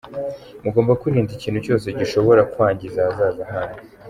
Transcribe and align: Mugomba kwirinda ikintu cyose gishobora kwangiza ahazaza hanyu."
Mugomba 0.63 0.97
kwirinda 1.01 1.31
ikintu 1.33 1.59
cyose 1.65 1.87
gishobora 1.99 2.41
kwangiza 2.51 2.99
ahazaza 3.03 3.43
hanyu." 3.51 3.79